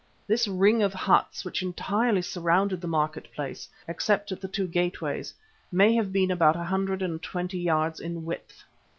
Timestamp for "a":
6.55-6.63